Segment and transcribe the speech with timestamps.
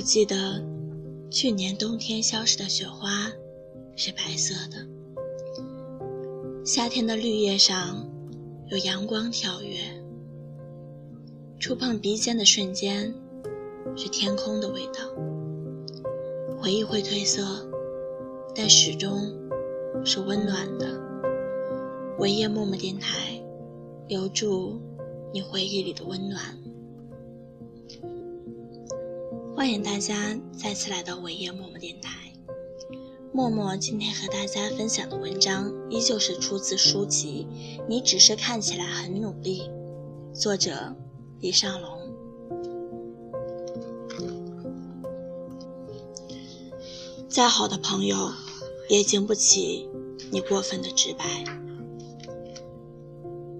[0.00, 0.64] 我记得
[1.30, 3.30] 去年冬天消失的雪花
[3.96, 4.78] 是白色的，
[6.64, 8.08] 夏天的绿叶上
[8.70, 9.78] 有阳光跳跃，
[11.58, 13.14] 触碰鼻尖的瞬间
[13.94, 15.00] 是天空的味道。
[16.58, 17.68] 回忆会褪色，
[18.56, 19.30] 但始终
[20.02, 20.98] 是温暖的。
[22.18, 23.38] 维夜默默电台，
[24.08, 24.80] 留住
[25.30, 26.56] 你回忆里的温暖。
[29.60, 32.32] 欢迎大家再次来到伟业默默电台。
[33.30, 37.46] 默默今天和大家分享的文章依旧是出自书籍
[37.86, 39.70] 《你只是看起来很努力》，
[40.34, 40.96] 作者
[41.40, 41.90] 李尚龙。
[47.28, 48.30] 再好的朋友，
[48.88, 49.86] 也经不起
[50.32, 51.44] 你过分的直白。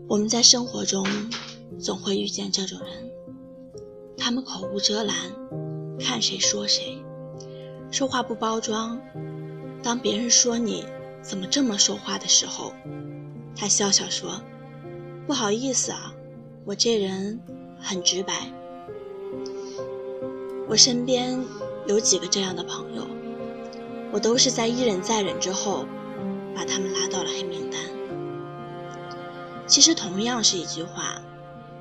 [0.09, 1.07] 我们在生活中
[1.79, 3.13] 总会遇见这种人，
[4.17, 5.15] 他们口无遮拦。
[6.03, 7.03] 看谁说谁，
[7.91, 8.99] 说话不包装。
[9.83, 10.85] 当别人说你
[11.23, 12.73] 怎么这么说话的时候，
[13.57, 14.41] 他笑笑说
[15.27, 16.15] ：“不好意思啊，
[16.65, 17.41] 我这人
[17.79, 18.51] 很直白。”
[20.69, 21.43] 我身边
[21.87, 23.07] 有几个这样的朋友，
[24.13, 25.85] 我都是在一忍再忍之后，
[26.55, 27.81] 把他们拉到了黑名单。
[29.67, 31.21] 其实同样是一句话，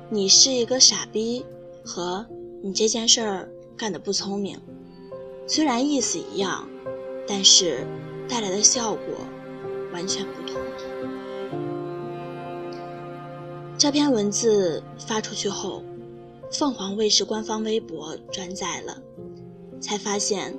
[0.08, 1.44] 你是一个傻逼，
[1.84, 2.26] 和
[2.62, 3.48] 你这件事儿。
[3.80, 4.60] 干得不聪明，
[5.46, 6.68] 虽然意思一样，
[7.26, 7.86] 但是
[8.28, 9.14] 带来的效果
[9.90, 10.60] 完全不同。
[13.78, 15.82] 这篇文字发出去后，
[16.52, 18.98] 凤凰卫视官方微博转载了，
[19.80, 20.54] 才发现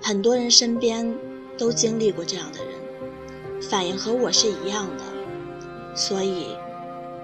[0.00, 1.12] 很多人身边
[1.58, 5.96] 都经历过这样的人，反应和我是一样的。
[5.96, 6.46] 所以，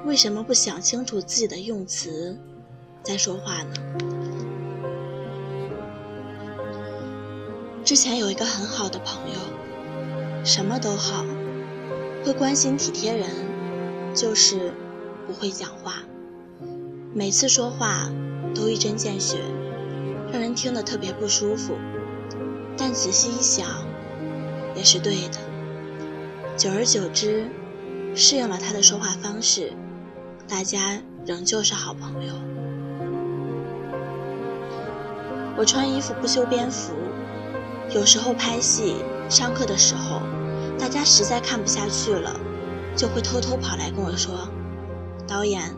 [0.05, 2.37] 为什么不想清楚自己的用词
[3.05, 4.26] 再说话呢？
[7.87, 11.25] 之前有一个很好的朋友，什么都好，
[12.25, 13.31] 会关心体贴人，
[14.13, 14.73] 就是
[15.25, 16.03] 不会讲话。
[17.15, 18.11] 每次说话
[18.53, 19.39] 都一针见血，
[20.33, 21.77] 让人听得特别不舒服。
[22.77, 23.65] 但仔细一想，
[24.75, 25.39] 也是对的。
[26.57, 27.47] 久而久之，
[28.17, 29.73] 适应了他的说话方式，
[30.49, 32.35] 大家仍旧是好朋友。
[35.57, 36.93] 我穿衣服不修边幅。
[37.95, 38.97] 有时候拍戏、
[39.31, 40.21] 上课的时候，
[40.79, 42.39] 大家实在看不下去了，
[42.97, 44.49] 就会偷偷跑来跟我说
[45.27, 45.75] ：“导演，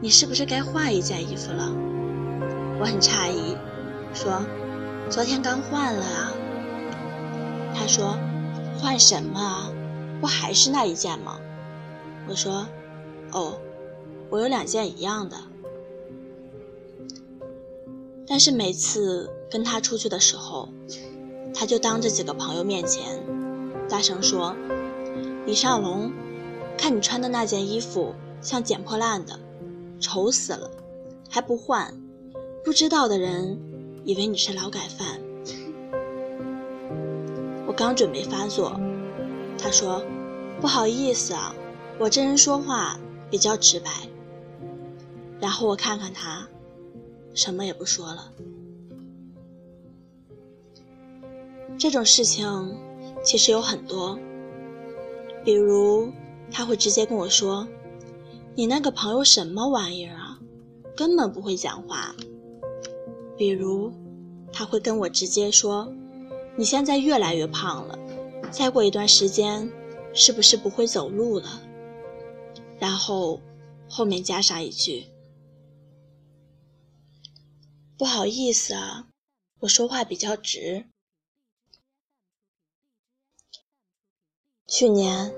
[0.00, 1.72] 你是不是该换一件衣服了？”
[2.80, 3.56] 我很诧异，
[4.14, 4.42] 说
[5.10, 6.32] ：“昨天刚换了啊。”
[7.76, 8.18] 他说
[8.80, 9.70] ：“换什么啊？
[10.20, 11.38] 不还是那一件吗？”
[12.26, 12.66] 我说
[13.32, 13.60] ：“哦，
[14.30, 15.36] 我有两件一样的。”
[18.26, 20.68] 但是每次跟他出去的时候，
[21.54, 23.20] 他就当着几个朋友面前，
[23.88, 24.54] 大声说
[25.46, 26.12] ：“李尚龙，
[26.78, 29.38] 看你穿的那件衣服像捡破烂的，
[30.00, 30.70] 丑死了，
[31.28, 31.94] 还不换，
[32.64, 33.58] 不知道的人
[34.04, 35.20] 以为你是劳改犯。”
[37.66, 38.80] 我刚准备发作，
[39.58, 40.02] 他说
[40.60, 41.54] ：“不好意思啊，
[41.98, 42.98] 我这人说话
[43.30, 43.90] 比较直白。”
[45.40, 46.48] 然后我看看他，
[47.34, 48.32] 什么也不说了。
[51.78, 52.46] 这种事情
[53.24, 54.18] 其实有很多，
[55.44, 56.12] 比如
[56.50, 57.66] 他会直接跟我说
[58.54, 60.38] ：“你那个朋友什么玩意儿啊，
[60.96, 62.14] 根本不会讲话。”
[63.38, 63.90] 比如
[64.52, 65.90] 他会跟我直接说
[66.56, 67.98] ：“你现在越来越胖了，
[68.50, 69.72] 再过一段时间
[70.12, 71.62] 是不是不会走路了？”
[72.78, 73.40] 然后
[73.88, 75.06] 后面加上一句
[77.96, 79.06] ：“不好意思啊，
[79.60, 80.84] 我说话比较直。”
[84.80, 85.30] 去年，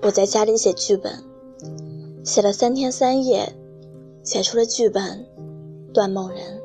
[0.00, 1.24] 我在家里写剧本，
[2.24, 3.52] 写了三天三夜，
[4.22, 5.26] 写出了剧本
[5.92, 6.62] 《断梦人》。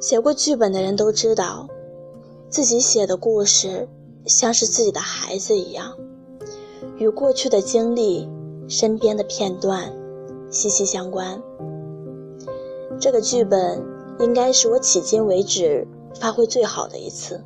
[0.00, 1.66] 写过剧本的人都知道，
[2.48, 3.88] 自己写的故事
[4.26, 5.96] 像是自己的孩子一样，
[6.98, 8.28] 与过去的经历、
[8.68, 9.92] 身边的片段
[10.52, 11.42] 息息相关。
[13.00, 13.84] 这个剧本
[14.20, 15.84] 应该是我迄今为止
[16.14, 17.42] 发挥最好的一次。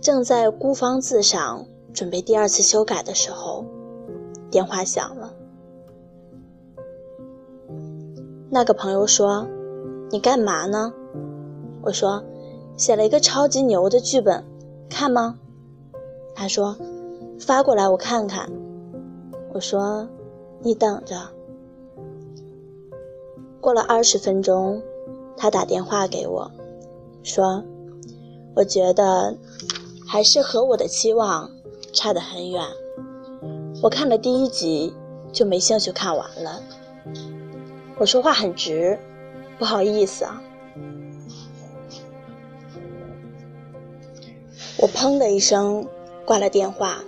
[0.00, 1.64] 正在孤芳自赏，
[1.96, 3.64] 准备第二次修改的时候，
[4.50, 5.32] 电话响了。
[8.50, 9.46] 那个朋友说
[10.12, 10.92] ：“你干嘛呢？”
[11.80, 12.22] 我说
[12.76, 14.44] ：“写了一个超级牛的剧本，
[14.90, 15.38] 看吗？”
[16.36, 16.76] 他说
[17.40, 18.52] ：“发过来我看看。”
[19.54, 20.06] 我说
[20.60, 21.16] ：“你等着。”
[23.58, 24.82] 过了二十分钟，
[25.34, 26.50] 他打电话给我，
[27.22, 27.64] 说
[28.54, 29.34] ：“我觉得
[30.06, 31.50] 还是和我的期望
[31.96, 32.62] 差得很远。
[33.82, 34.94] 我看了第一集
[35.32, 36.62] 就没兴趣看完了。”
[37.98, 38.98] 我说话很直，
[39.58, 40.42] 不好意思啊。
[44.78, 45.88] 我砰的一声
[46.26, 46.98] 挂了电话，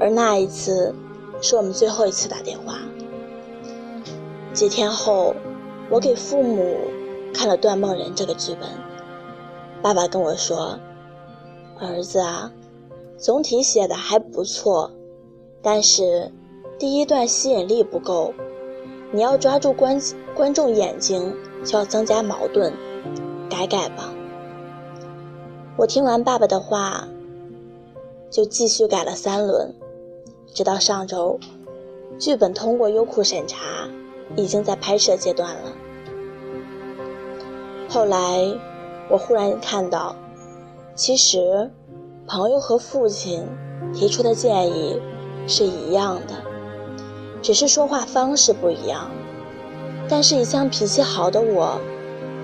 [0.00, 0.92] 而那一次
[1.40, 2.80] 是我们最后一次打电话。
[4.52, 5.36] 几天后，
[5.88, 6.76] 我给父母
[7.32, 8.68] 看了《断梦人》这个剧本，
[9.80, 10.80] 爸爸跟我说
[11.78, 12.50] ：“儿子啊，
[13.18, 14.92] 总体写的还不错，
[15.60, 16.30] 但是
[16.78, 18.32] 第一段吸引力不够，
[19.10, 20.00] 你要抓住观
[20.36, 21.34] 观众眼睛，
[21.64, 22.72] 就要增加矛盾，
[23.50, 24.14] 改改吧。”
[25.76, 27.08] 我听完爸爸的话，
[28.30, 29.74] 就继续改了三轮，
[30.54, 31.40] 直到上周，
[32.20, 33.88] 剧本通过优酷审查，
[34.36, 35.72] 已经在拍摄阶段了。
[37.88, 38.44] 后来，
[39.10, 40.14] 我忽然看到，
[40.94, 41.70] 其实
[42.28, 43.42] 朋友和父亲
[43.94, 45.00] 提出的建议
[45.46, 46.34] 是一样的，
[47.40, 49.10] 只是说话方式不一样。
[50.10, 51.80] 但是，一向脾气好的我，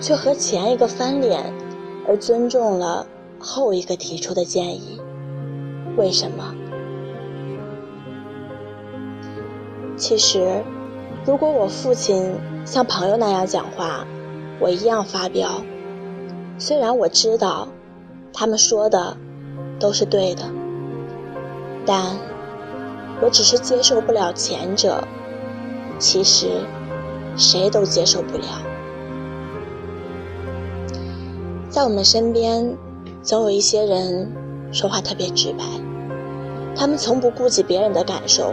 [0.00, 1.52] 却和前一个翻脸，
[2.08, 3.06] 而尊重了。
[3.38, 4.98] 后一个提出的建议，
[5.98, 6.54] 为什么？
[9.98, 10.64] 其实，
[11.26, 12.32] 如果我父亲
[12.64, 14.06] 像朋友那样讲话，
[14.58, 15.60] 我一样发飙。
[16.58, 17.68] 虽然我知道
[18.32, 19.14] 他们说的
[19.84, 20.44] 都是对的，
[21.84, 22.16] 但
[23.20, 25.06] 我只是接受不了前者。
[25.98, 26.46] 其实，
[27.36, 28.44] 谁都接受不了。
[31.68, 32.78] 在我们身边。
[33.22, 34.30] 总有一些人
[34.70, 35.64] 说话特别直白，
[36.76, 38.52] 他们从不顾及别人的感受，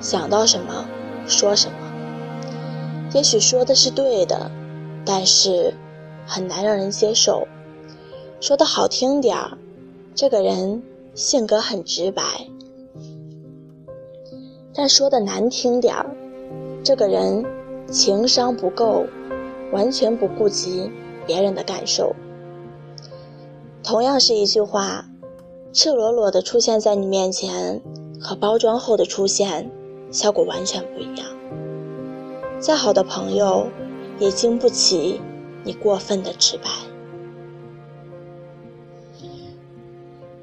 [0.00, 0.86] 想到什么
[1.26, 1.76] 说什么。
[3.12, 4.50] 也许说的是对的，
[5.04, 5.74] 但是
[6.26, 7.46] 很难让人接受。
[8.40, 9.58] 说的好听点儿，
[10.16, 10.82] 这个人
[11.14, 12.22] 性格很直白；
[14.72, 16.06] 但说的难听点儿，
[16.82, 17.44] 这个人
[17.92, 19.04] 情商不够，
[19.72, 20.90] 完全不顾及
[21.26, 22.16] 别人的感受。
[23.82, 25.04] 同样是一句话，
[25.70, 27.82] 赤裸裸的出现在你面前，
[28.18, 29.70] 和包装后的出现，
[30.10, 31.28] 效果完全不一样。
[32.58, 33.66] 再好的朋友，
[34.18, 35.20] 也经不起
[35.62, 36.70] 你过分的直白。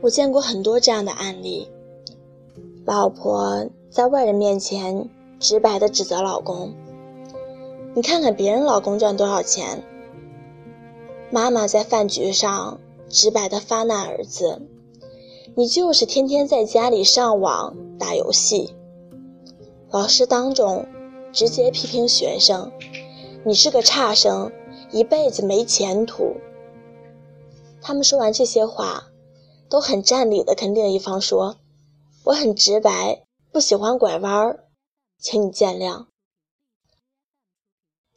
[0.04, 1.70] 我见过很多这样的案例：
[2.86, 5.10] 老婆在外人面前
[5.40, 6.74] 直白的指责老公，
[7.96, 9.78] 你看看别人老公赚多少钱；
[11.32, 12.80] 妈妈在饭局上。
[13.10, 14.64] 直白的发难儿子，
[15.54, 18.74] 你就是天天在家里上网打游戏。
[19.92, 20.88] 老师当众
[21.32, 22.72] 直接批评学生，
[23.46, 24.52] 你是个差生，
[24.92, 26.38] 一辈子没前途。
[27.84, 29.12] 他们说完这些话，
[29.74, 31.56] 都很占理的跟另一方说
[32.26, 34.66] ：“我很直白，不喜欢拐弯儿，
[35.18, 36.06] 请你见谅。”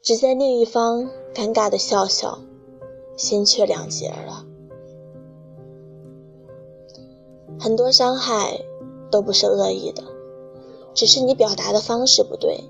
[0.04, 2.40] 只见另一方尴尬的笑笑，
[3.16, 4.44] 心却两截了。
[7.58, 8.60] 很多伤害
[9.10, 10.02] 都不是恶意的，
[10.92, 12.64] 只是你表达的方式不对。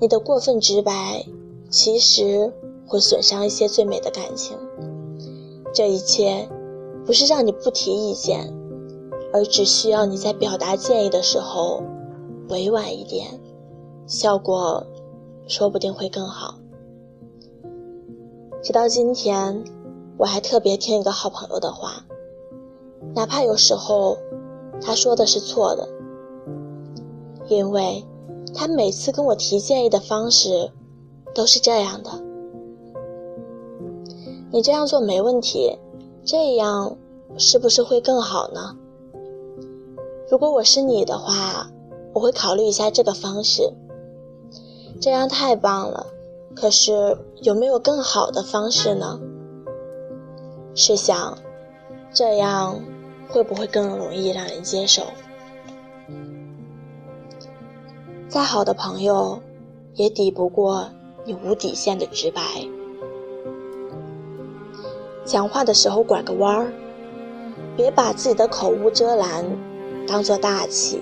[0.00, 1.24] 你的过分直白，
[1.70, 2.52] 其实
[2.88, 4.58] 会损伤一些最美的感情。
[5.72, 6.48] 这一切
[7.06, 8.52] 不是让你不提意见，
[9.32, 11.82] 而只需要你在表达建议的时候
[12.48, 13.40] 委婉一点，
[14.06, 14.86] 效果
[15.46, 16.54] 说不定会更好。
[18.62, 19.64] 直到今天，
[20.16, 22.04] 我还特别听一个好朋友的话。
[23.14, 24.16] 哪怕有时候
[24.80, 25.86] 他说的是错的，
[27.48, 28.02] 因为
[28.54, 30.72] 他每次跟我提建议的方式
[31.34, 32.10] 都是这样的：
[34.50, 35.78] 你这样做没问题，
[36.24, 36.96] 这样
[37.36, 38.76] 是不是会更好呢？
[40.30, 41.70] 如果我是你的话，
[42.12, 43.72] 我会考虑一下这个方式。
[45.00, 46.06] 这样太棒了，
[46.54, 49.20] 可是有没有更好的方式呢？
[50.74, 51.38] 试想，
[52.12, 52.80] 这样。
[53.26, 55.02] 会不会更容易让人接受？
[58.28, 59.40] 再好的朋友，
[59.94, 60.90] 也抵不过
[61.24, 62.42] 你无底线的直白。
[65.24, 66.72] 讲话的时候拐个弯儿，
[67.76, 69.44] 别把自己的口无遮拦
[70.06, 71.00] 当做大气，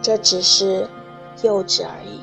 [0.00, 0.86] 这只是
[1.42, 2.20] 幼稚而已。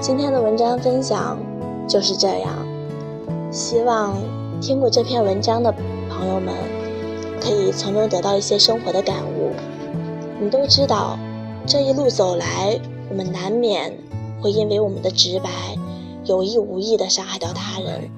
[0.00, 1.38] 今天的文章分享
[1.88, 2.66] 就是这样，
[3.50, 4.14] 希望
[4.60, 5.74] 听过这篇文章的。
[6.08, 6.54] 朋友们
[7.42, 9.52] 可以从中得到一些生活的感悟。
[10.36, 11.18] 我们都知道，
[11.66, 12.80] 这一路走来，
[13.10, 13.92] 我们难免
[14.40, 15.50] 会因为我们的直白，
[16.26, 18.10] 有意无意地伤害到他人，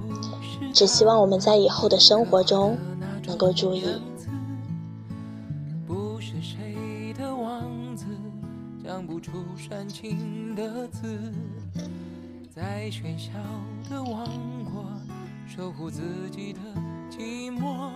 [0.73, 2.77] 只希望我们在以后的生活中
[3.27, 3.85] 能够注意。
[5.87, 8.07] 不是谁的王子，
[8.85, 11.33] 讲不出煽情的字，
[12.51, 13.33] 在喧嚣
[13.91, 14.27] 的王
[14.65, 14.85] 国
[15.47, 16.61] 守护自己的
[17.11, 17.91] 寂寞。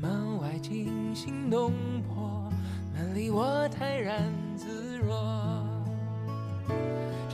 [0.00, 1.72] 门外惊心动
[2.06, 2.50] 魄，
[2.92, 5.73] 门里我泰然自若。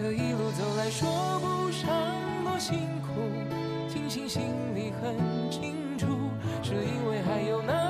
[0.02, 1.07] 这一路走来，说
[1.40, 1.90] 不上
[2.42, 3.21] 多辛苦，
[3.87, 4.40] 庆幸心
[4.75, 5.14] 里很
[5.50, 6.07] 清楚，
[6.62, 7.89] 是因为还有那